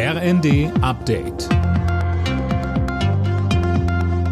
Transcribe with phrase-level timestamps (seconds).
[0.00, 1.48] RND Update.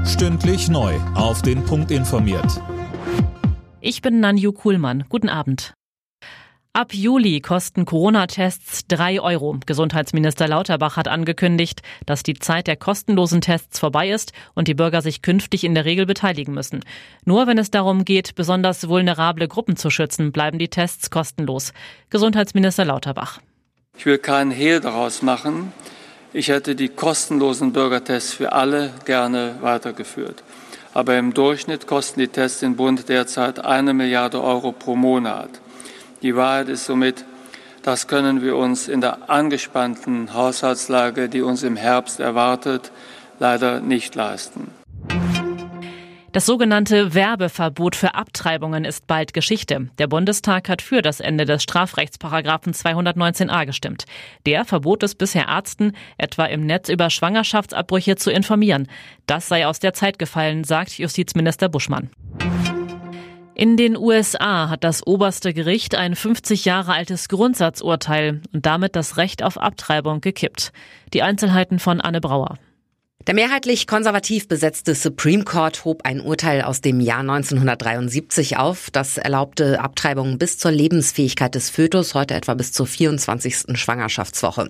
[0.07, 0.95] Stündlich neu.
[1.17, 2.63] Auf den Punkt informiert.
[3.81, 5.07] Ich bin Nanju Kuhlmann.
[5.09, 5.75] Guten Abend.
[6.73, 9.59] Ab Juli kosten Corona-Tests drei Euro.
[9.67, 15.03] Gesundheitsminister Lauterbach hat angekündigt, dass die Zeit der kostenlosen Tests vorbei ist und die Bürger
[15.03, 16.85] sich künftig in der Regel beteiligen müssen.
[17.25, 21.73] Nur wenn es darum geht, besonders vulnerable Gruppen zu schützen, bleiben die Tests kostenlos.
[22.09, 23.41] Gesundheitsminister Lauterbach.
[24.07, 25.73] Ich will keinen Hehl daraus machen.
[26.33, 30.45] Ich hätte die kostenlosen Bürgertests für alle gerne weitergeführt.
[30.95, 35.51] Aber im Durchschnitt kosten die Tests in Bund derzeit eine Milliarde Euro pro Monat.
[36.23, 37.25] Die Wahrheit ist somit,
[37.83, 42.93] das können wir uns in der angespannten Haushaltslage, die uns im Herbst erwartet,
[43.41, 44.71] leider nicht leisten.
[46.37, 49.89] Das sogenannte Werbeverbot für Abtreibungen ist bald Geschichte.
[49.97, 54.05] Der Bundestag hat für das Ende des Strafrechtsparagraphen 219a gestimmt.
[54.45, 58.87] Der verbot es bisher Ärzten, etwa im Netz über Schwangerschaftsabbrüche zu informieren.
[59.25, 62.11] Das sei aus der Zeit gefallen, sagt Justizminister Buschmann.
[63.55, 69.17] In den USA hat das oberste Gericht ein 50 Jahre altes Grundsatzurteil und damit das
[69.17, 70.75] Recht auf Abtreibung gekippt.
[71.15, 72.59] Die Einzelheiten von Anne Brauer.
[73.27, 79.19] Der mehrheitlich konservativ besetzte Supreme Court hob ein Urteil aus dem Jahr 1973 auf, das
[79.19, 83.77] erlaubte Abtreibungen bis zur Lebensfähigkeit des Fötus, heute etwa bis zur 24.
[83.77, 84.69] Schwangerschaftswoche.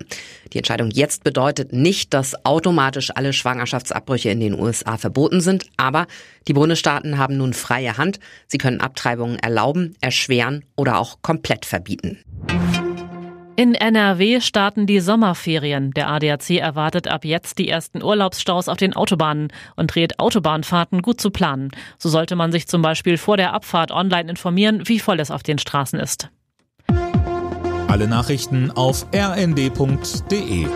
[0.53, 6.07] Die Entscheidung jetzt bedeutet nicht, dass automatisch alle Schwangerschaftsabbrüche in den USA verboten sind, aber
[6.47, 8.19] die Bundesstaaten haben nun freie Hand.
[8.47, 12.17] Sie können Abtreibungen erlauben, erschweren oder auch komplett verbieten.
[13.59, 15.89] In NRW starten die Sommerferien.
[15.89, 21.19] Der ADAC erwartet ab jetzt die ersten Urlaubsstaus auf den Autobahnen und dreht Autobahnfahrten gut
[21.19, 21.71] zu planen.
[21.97, 25.41] So sollte man sich zum Beispiel vor der Abfahrt online informieren, wie voll es auf
[25.41, 26.29] den Straßen ist.
[27.87, 30.67] Alle Nachrichten auf rnd.de